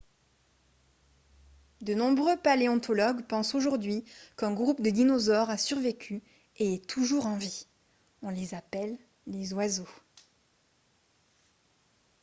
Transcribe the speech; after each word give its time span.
de 1.81 1.93
nombreux 1.93 2.35
paléontologues 2.35 3.23
pensent 3.27 3.53
aujourd'hui 3.53 4.03
qu'un 4.35 4.51
groupe 4.51 4.81
de 4.81 4.89
dinosaures 4.89 5.51
a 5.51 5.57
survécu 5.59 6.23
et 6.57 6.73
est 6.73 6.87
toujours 6.87 7.27
en 7.27 7.37
vie 7.37 7.67
on 8.23 8.31
les 8.31 8.55
appelle 8.55 8.97
les 9.27 9.53
oiseaux 9.53 9.85